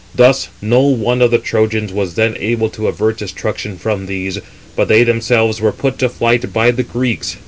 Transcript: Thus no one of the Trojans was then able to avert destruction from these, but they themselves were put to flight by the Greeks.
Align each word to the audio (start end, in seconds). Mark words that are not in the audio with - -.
Thus 0.15 0.49
no 0.63 0.79
one 0.81 1.21
of 1.21 1.29
the 1.29 1.37
Trojans 1.37 1.93
was 1.93 2.15
then 2.15 2.35
able 2.39 2.71
to 2.71 2.87
avert 2.87 3.19
destruction 3.19 3.77
from 3.77 4.07
these, 4.07 4.39
but 4.75 4.87
they 4.87 5.03
themselves 5.03 5.61
were 5.61 5.71
put 5.71 5.99
to 5.99 6.09
flight 6.09 6.51
by 6.51 6.71
the 6.71 6.81
Greeks. 6.81 7.37